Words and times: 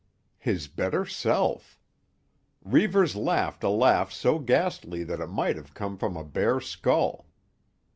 His 0.39 0.67
better 0.67 1.05
self! 1.05 1.79
Reivers 2.63 3.15
laughed 3.15 3.63
a 3.63 3.69
laugh 3.69 4.11
so 4.11 4.39
ghastly 4.39 5.03
that 5.03 5.19
it 5.21 5.27
might 5.27 5.57
have 5.57 5.75
come 5.75 5.95
from 5.95 6.17
a 6.17 6.23
bare 6.25 6.59
skull. 6.59 7.27